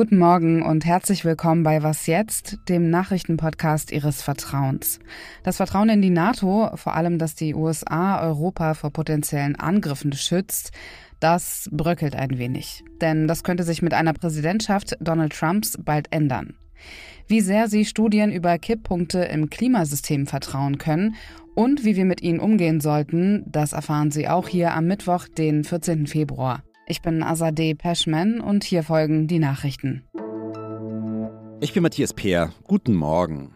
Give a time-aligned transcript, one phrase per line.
[0.00, 4.98] Guten Morgen und herzlich willkommen bei Was jetzt, dem Nachrichtenpodcast Ihres Vertrauens.
[5.42, 10.72] Das Vertrauen in die NATO, vor allem, dass die USA Europa vor potenziellen Angriffen schützt,
[11.20, 12.82] das bröckelt ein wenig.
[13.02, 16.54] Denn das könnte sich mit einer Präsidentschaft Donald Trumps bald ändern.
[17.26, 21.14] Wie sehr Sie Studien über Kipppunkte im Klimasystem vertrauen können
[21.54, 25.62] und wie wir mit ihnen umgehen sollten, das erfahren Sie auch hier am Mittwoch, den
[25.62, 26.06] 14.
[26.06, 26.62] Februar.
[26.90, 30.02] Ich bin Azadeh Peschman und hier folgen die Nachrichten.
[31.60, 32.52] Ich bin Matthias Peer.
[32.64, 33.54] Guten Morgen.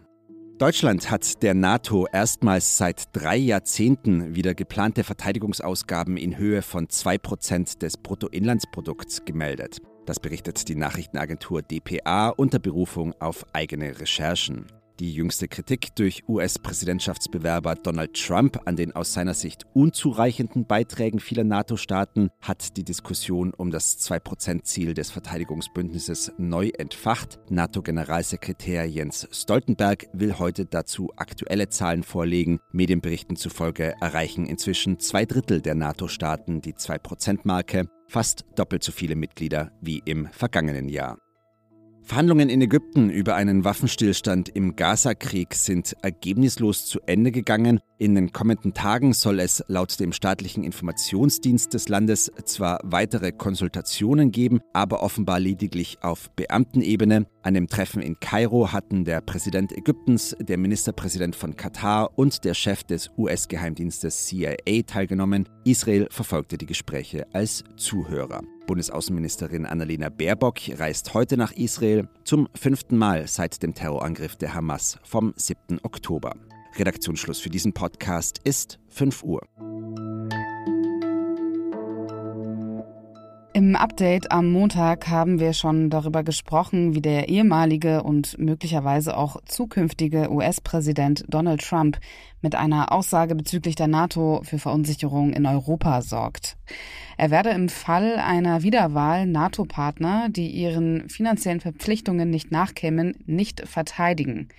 [0.57, 7.79] Deutschland hat der NATO erstmals seit drei Jahrzehnten wieder geplante Verteidigungsausgaben in Höhe von 2%
[7.79, 9.81] des Bruttoinlandsprodukts gemeldet.
[10.05, 14.67] Das berichtet die Nachrichtenagentur dpa unter Berufung auf eigene Recherchen.
[14.99, 21.43] Die jüngste Kritik durch US-Präsidentschaftsbewerber Donald Trump an den aus seiner Sicht unzureichenden Beiträgen vieler
[21.43, 27.39] NATO-Staaten hat die Diskussion um das 2-Prozent-Ziel des Verteidigungsbündnisses neu entfacht.
[27.49, 32.59] NATO-Generalsekretär Jens Stoltenberg will heute dazu aktuelle Zahlen vorlegen.
[32.71, 39.73] Medienberichten zufolge erreichen inzwischen zwei Drittel der NATO-Staaten die 2-Prozent-Marke, fast doppelt so viele Mitglieder
[39.81, 41.17] wie im vergangenen Jahr.
[42.05, 47.79] Verhandlungen in Ägypten über einen Waffenstillstand im Gaza-Krieg sind ergebnislos zu Ende gegangen.
[47.97, 54.31] In den kommenden Tagen soll es laut dem staatlichen Informationsdienst des Landes zwar weitere Konsultationen
[54.31, 57.25] geben, aber offenbar lediglich auf Beamtenebene.
[57.45, 62.55] An dem Treffen in Kairo hatten der Präsident Ägyptens, der Ministerpräsident von Katar und der
[62.55, 65.47] Chef des US-Geheimdienstes CIA teilgenommen.
[65.63, 68.41] Israel verfolgte die Gespräche als Zuhörer.
[68.65, 74.97] Bundesaußenministerin Annalena Baerbock reist heute nach Israel zum fünften Mal seit dem Terrorangriff der Hamas
[75.03, 75.81] vom 7.
[75.83, 76.35] Oktober.
[76.75, 79.47] Redaktionsschluss für diesen Podcast ist 5 Uhr.
[83.65, 89.37] Im Update am Montag haben wir schon darüber gesprochen, wie der ehemalige und möglicherweise auch
[89.45, 91.97] zukünftige US-Präsident Donald Trump
[92.41, 96.57] mit einer Aussage bezüglich der NATO für Verunsicherung in Europa sorgt.
[97.17, 104.49] Er werde im Fall einer Wiederwahl NATO-Partner, die ihren finanziellen Verpflichtungen nicht nachkämen, nicht verteidigen.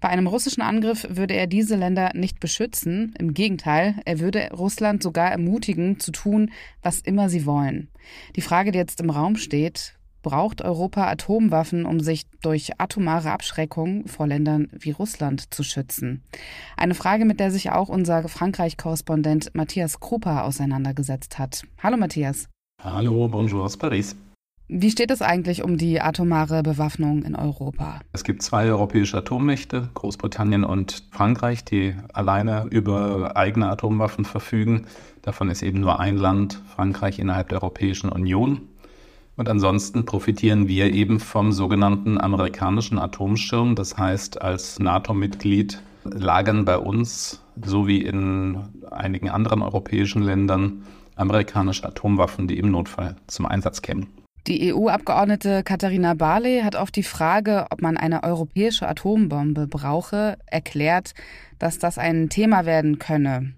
[0.00, 3.14] Bei einem russischen Angriff würde er diese Länder nicht beschützen.
[3.18, 6.52] Im Gegenteil, er würde Russland sogar ermutigen, zu tun,
[6.82, 7.88] was immer sie wollen.
[8.36, 14.06] Die Frage, die jetzt im Raum steht, braucht Europa Atomwaffen, um sich durch atomare Abschreckung
[14.06, 16.22] vor Ländern wie Russland zu schützen?
[16.76, 21.62] Eine Frage, mit der sich auch unser Frankreich-Korrespondent Matthias Krupper auseinandergesetzt hat.
[21.82, 22.48] Hallo Matthias.
[22.82, 24.16] Hallo, bonjour aus Paris.
[24.70, 28.00] Wie steht es eigentlich um die atomare Bewaffnung in Europa?
[28.12, 34.86] Es gibt zwei europäische Atommächte, Großbritannien und Frankreich, die alleine über eigene Atomwaffen verfügen.
[35.22, 38.68] Davon ist eben nur ein Land, Frankreich, innerhalb der Europäischen Union.
[39.38, 43.76] Und ansonsten profitieren wir eben vom sogenannten amerikanischen Atomschirm.
[43.76, 48.58] Das heißt, als NATO-Mitglied lagern bei uns, so wie in
[48.90, 50.82] einigen anderen europäischen Ländern,
[51.14, 54.08] amerikanische Atomwaffen, die im Notfall zum Einsatz kämen.
[54.48, 61.14] Die EU-Abgeordnete Katharina Barley hat auf die Frage, ob man eine europäische Atombombe brauche, erklärt,
[61.60, 63.54] dass das ein Thema werden könne.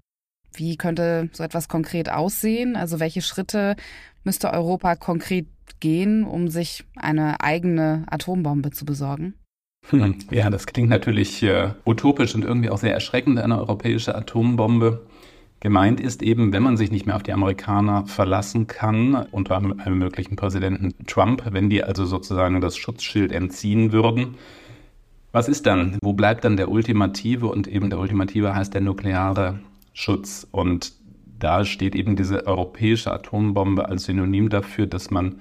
[0.53, 2.75] Wie könnte so etwas konkret aussehen?
[2.75, 3.75] Also welche Schritte
[4.23, 5.47] müsste Europa konkret
[5.79, 9.35] gehen, um sich eine eigene Atombombe zu besorgen?
[9.89, 15.05] Hm, ja, das klingt natürlich äh, utopisch und irgendwie auch sehr erschreckend, eine europäische Atombombe.
[15.59, 19.99] Gemeint ist eben, wenn man sich nicht mehr auf die Amerikaner verlassen kann, unter einem
[19.99, 24.35] möglichen Präsidenten Trump, wenn die also sozusagen das Schutzschild entziehen würden,
[25.31, 25.97] was ist dann?
[26.01, 27.47] Wo bleibt dann der Ultimative?
[27.47, 29.59] Und eben der Ultimative heißt der nukleare
[29.93, 30.45] Schutz.
[30.51, 30.93] Und
[31.39, 35.39] da steht eben diese europäische Atombombe als Synonym dafür, dass man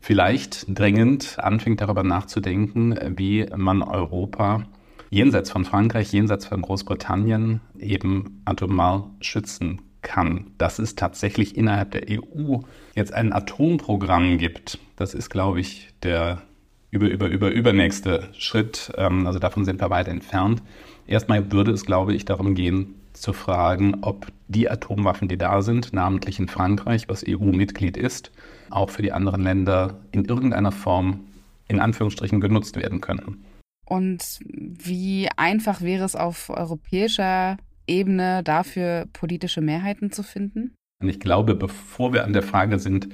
[0.00, 4.64] vielleicht dringend anfängt darüber nachzudenken, wie man Europa
[5.10, 10.52] jenseits von Frankreich, jenseits von Großbritannien eben atomar schützen kann.
[10.56, 12.60] Dass es tatsächlich innerhalb der EU
[12.94, 16.42] jetzt ein Atomprogramm gibt, das ist, glaube ich, der
[16.90, 18.92] über, über, über, übernächste Schritt.
[18.96, 20.62] Ähm, also davon sind wir weit entfernt.
[21.06, 25.92] Erstmal würde es, glaube ich, darum gehen, zu fragen, ob die Atomwaffen, die da sind,
[25.92, 28.30] namentlich in Frankreich, was EU-Mitglied ist,
[28.70, 31.20] auch für die anderen Länder in irgendeiner Form
[31.68, 33.44] in Anführungsstrichen genutzt werden können.
[33.86, 40.74] Und wie einfach wäre es auf europäischer Ebene dafür politische Mehrheiten zu finden?
[41.02, 43.08] Ich glaube, bevor wir an der Frage sind,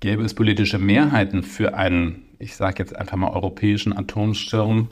[0.00, 4.88] gäbe es politische Mehrheiten für einen, ich sage jetzt einfach mal europäischen Atomschirm,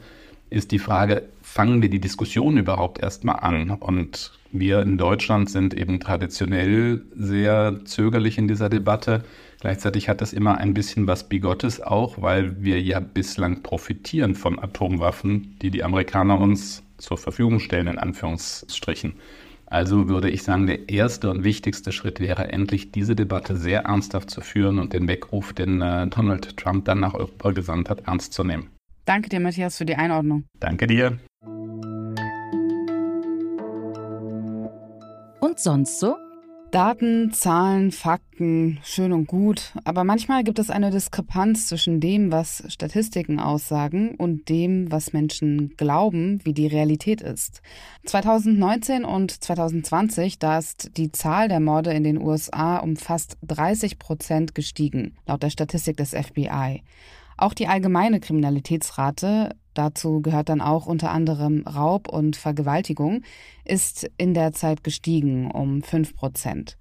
[0.51, 1.29] ist die Frage,
[1.59, 3.71] fangen wir die Diskussion überhaupt erstmal an?
[3.71, 9.25] Und wir in Deutschland sind eben traditionell sehr zögerlich in dieser Debatte.
[9.59, 14.57] Gleichzeitig hat das immer ein bisschen was Bigottes auch, weil wir ja bislang profitieren von
[14.61, 19.15] Atomwaffen, die die Amerikaner uns zur Verfügung stellen, in Anführungsstrichen.
[19.67, 24.31] Also würde ich sagen, der erste und wichtigste Schritt wäre endlich diese Debatte sehr ernsthaft
[24.31, 28.33] zu führen und den Weckruf, den äh, Donald Trump dann nach Europa gesandt hat, ernst
[28.33, 28.69] zu nehmen.
[29.07, 30.45] Danke dir, Matthias, für die Einordnung.
[30.61, 31.19] Danke dir.
[35.49, 36.15] Und sonst so?
[36.73, 42.65] Daten, Zahlen, Fakten, schön und gut, aber manchmal gibt es eine Diskrepanz zwischen dem, was
[42.69, 47.63] Statistiken aussagen und dem, was Menschen glauben, wie die Realität ist.
[48.05, 53.99] 2019 und 2020, da ist die Zahl der Morde in den USA um fast 30
[53.99, 56.83] Prozent gestiegen, laut der Statistik des FBI.
[57.39, 63.23] Auch die allgemeine Kriminalitätsrate, dazu gehört dann auch unter anderem Raub und Vergewaltigung,
[63.65, 66.77] ist in der Zeit gestiegen um 5 Prozent.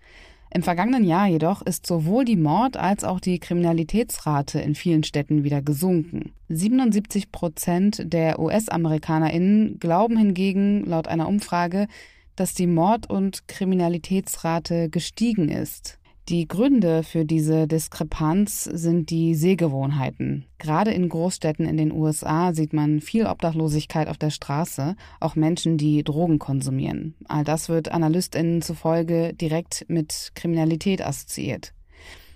[0.49, 5.43] Im vergangenen Jahr jedoch ist sowohl die Mord- als auch die Kriminalitätsrate in vielen Städten
[5.43, 6.31] wieder gesunken.
[6.49, 11.87] 77 Prozent der US-AmerikanerInnen glauben hingegen laut einer Umfrage,
[12.35, 15.99] dass die Mord- und Kriminalitätsrate gestiegen ist.
[16.29, 20.43] Die Gründe für diese Diskrepanz sind die Sehgewohnheiten.
[20.57, 25.77] Gerade in Großstädten in den USA sieht man viel Obdachlosigkeit auf der Straße, auch Menschen,
[25.77, 27.15] die Drogen konsumieren.
[27.29, 31.73] All das wird Analystinnen zufolge direkt mit Kriminalität assoziiert.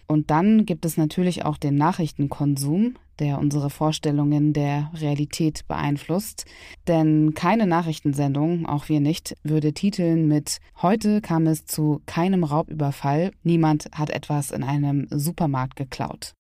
[0.08, 6.46] Und dann gibt es natürlich auch den Nachrichtenkonsum, der unsere Vorstellungen der Realität beeinflusst.
[6.88, 13.32] Denn keine Nachrichtensendung, auch wir nicht, würde titeln mit Heute kam es zu keinem Raubüberfall,
[13.44, 16.34] niemand hat etwas in einem Supermarkt geklaut.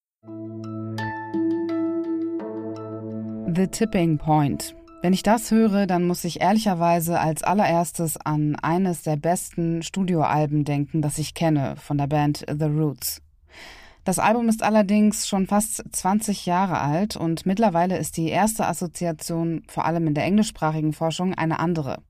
[3.55, 4.75] The Tipping Point.
[5.01, 10.63] Wenn ich das höre, dann muss ich ehrlicherweise als allererstes an eines der besten Studioalben
[10.63, 13.21] denken, das ich kenne, von der Band The Roots.
[14.03, 19.63] Das Album ist allerdings schon fast 20 Jahre alt und mittlerweile ist die erste Assoziation,
[19.68, 22.01] vor allem in der englischsprachigen Forschung, eine andere.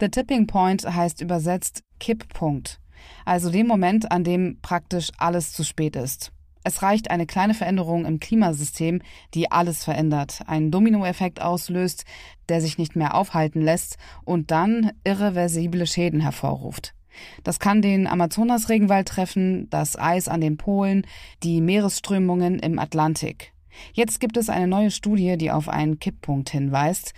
[0.00, 2.80] The Tipping Point heißt übersetzt Kipppunkt,
[3.26, 6.32] also dem Moment, an dem praktisch alles zu spät ist.
[6.64, 9.00] Es reicht eine kleine Veränderung im Klimasystem,
[9.34, 12.04] die alles verändert, einen Dominoeffekt auslöst,
[12.48, 16.95] der sich nicht mehr aufhalten lässt und dann irreversible Schäden hervorruft.
[17.44, 21.06] Das kann den Amazonasregenwald treffen, das Eis an den Polen,
[21.42, 23.52] die Meeresströmungen im Atlantik.
[23.92, 27.12] Jetzt gibt es eine neue Studie, die auf einen Kipppunkt hinweist.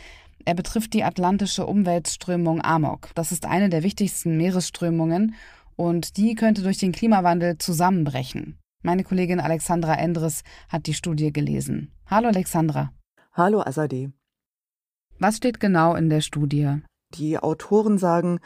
[0.45, 3.11] Er betrifft die atlantische Umweltströmung Amok.
[3.15, 5.35] Das ist eine der wichtigsten Meeresströmungen
[5.77, 8.59] und die könnte durch den Klimawandel zusammenbrechen.
[8.83, 11.93] Meine Kollegin Alexandra Endres hat die Studie gelesen.
[12.07, 12.93] Hallo Alexandra.
[13.33, 14.11] Hallo Azadeh.
[15.19, 16.77] Was steht genau in der Studie?
[17.15, 18.39] Die Autoren sagen,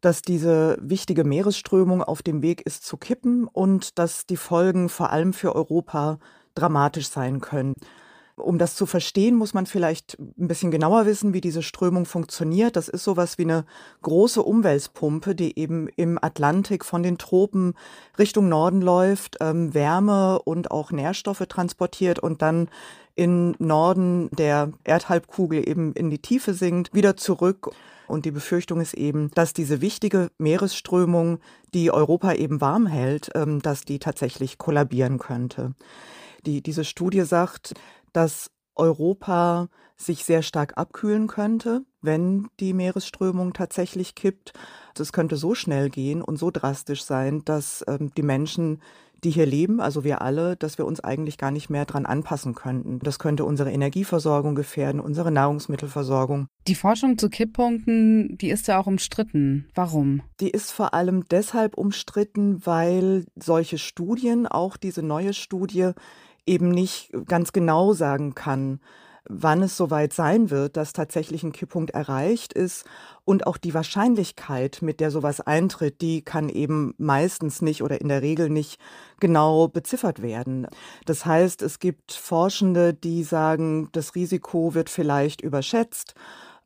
[0.00, 5.10] dass diese wichtige Meeresströmung auf dem Weg ist zu kippen und dass die Folgen vor
[5.10, 6.18] allem für Europa
[6.54, 7.74] dramatisch sein können.
[8.36, 12.76] Um das zu verstehen, muss man vielleicht ein bisschen genauer wissen, wie diese Strömung funktioniert.
[12.76, 13.64] Das ist sowas wie eine
[14.02, 17.74] große Umweltpumpe, die eben im Atlantik von den Tropen
[18.18, 22.68] Richtung Norden läuft, ähm, Wärme und auch Nährstoffe transportiert und dann
[23.14, 27.70] in Norden der Erdhalbkugel eben in die Tiefe sinkt, wieder zurück.
[28.06, 31.38] Und die Befürchtung ist eben, dass diese wichtige Meeresströmung,
[31.74, 35.74] die Europa eben warm hält, ähm, dass die tatsächlich kollabieren könnte.
[36.46, 37.74] Die, diese Studie sagt,
[38.12, 44.52] dass Europa sich sehr stark abkühlen könnte, wenn die Meeresströmung tatsächlich kippt.
[44.94, 48.80] Das könnte so schnell gehen und so drastisch sein, dass ähm, die Menschen
[49.24, 52.54] die hier leben, also wir alle, dass wir uns eigentlich gar nicht mehr dran anpassen
[52.54, 53.00] könnten.
[53.00, 56.46] Das könnte unsere Energieversorgung gefährden, unsere Nahrungsmittelversorgung.
[56.66, 59.68] Die Forschung zu Kipppunkten, die ist ja auch umstritten.
[59.74, 60.22] Warum?
[60.40, 65.90] Die ist vor allem deshalb umstritten, weil solche Studien, auch diese neue Studie,
[66.50, 68.80] eben nicht ganz genau sagen kann,
[69.28, 72.84] wann es soweit sein wird, dass tatsächlich ein Kipppunkt erreicht ist.
[73.24, 78.08] Und auch die Wahrscheinlichkeit, mit der sowas eintritt, die kann eben meistens nicht oder in
[78.08, 78.80] der Regel nicht
[79.20, 80.66] genau beziffert werden.
[81.06, 86.14] Das heißt, es gibt Forschende, die sagen, das Risiko wird vielleicht überschätzt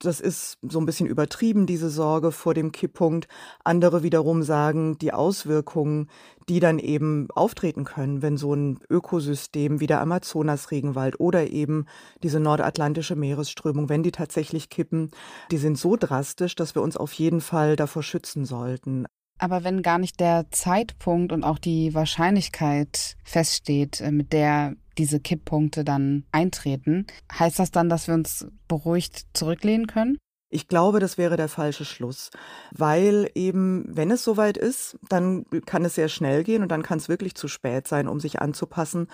[0.04, 3.28] das ist so ein bisschen übertrieben, diese Sorge vor dem Kipppunkt.
[3.64, 6.08] Andere wiederum sagen, die Auswirkungen,
[6.48, 11.86] die dann eben auftreten können, wenn so ein Ökosystem wie der Amazonasregenwald oder eben
[12.22, 15.10] diese nordatlantische Meeresströmung, wenn die tatsächlich kippen,
[15.50, 19.06] die sind so drastisch, dass wir uns auf jeden Fall davor schützen sollten.
[19.38, 25.20] Aber wenn gar nicht der Zeitpunkt und auch die Wahrscheinlichkeit feststeht, äh, mit der diese
[25.20, 30.18] Kipppunkte dann eintreten, heißt das dann, dass wir uns beruhigt zurücklehnen können?
[30.50, 32.30] Ich glaube, das wäre der falsche Schluss,
[32.70, 36.98] weil eben, wenn es soweit ist, dann kann es sehr schnell gehen und dann kann
[36.98, 39.08] es wirklich zu spät sein, um sich anzupassen.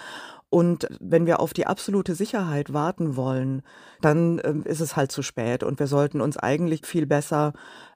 [0.50, 3.62] Und wenn wir auf die absolute Sicherheit warten wollen,
[4.00, 5.62] dann ähm, ist es halt zu spät.
[5.62, 7.52] Und wir sollten uns eigentlich viel besser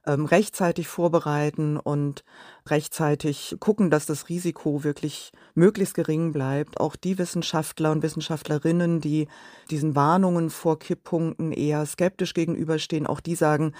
[0.07, 2.23] ähm, rechtzeitig vorbereiten und
[2.69, 6.79] rechtzeitig gucken, dass das Risiko wirklich möglichst gering bleibt.
[6.79, 9.27] Auch die Wissenschaftler und Wissenschaftlerinnen, die
[9.69, 13.73] diesen Warnungen vor Kipppunkten eher skeptisch gegenüberstehen, auch die sagen,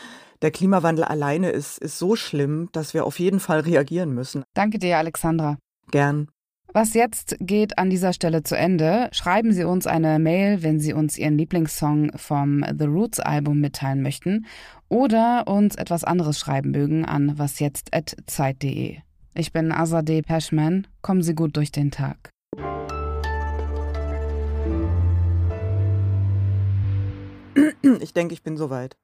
[0.43, 4.43] der Klimawandel alleine ist, ist so schlimm, dass wir auf jeden Fall reagieren müssen.
[4.53, 5.59] Danke dir, Alexandra.
[5.93, 6.34] Gern.
[6.77, 9.09] Was jetzt geht an dieser Stelle zu Ende.
[9.13, 14.03] Schreiben Sie uns eine Mail, wenn Sie uns Ihren Lieblingssong vom The Roots Album mitteilen
[14.03, 14.47] möchten
[14.89, 18.97] oder uns etwas anderes schreiben mögen an wasjetzt@zeit.de.
[19.37, 20.89] Ich bin Azadeh Peschman.
[21.01, 22.31] Kommen Sie gut durch den Tag.
[28.01, 28.97] Ich denke, ich bin soweit.